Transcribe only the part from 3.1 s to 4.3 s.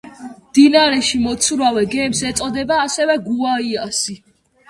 გუაიასი.